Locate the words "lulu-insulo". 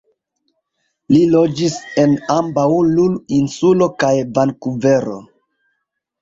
2.87-3.89